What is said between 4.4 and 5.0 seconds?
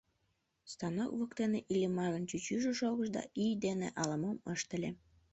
ыштыле.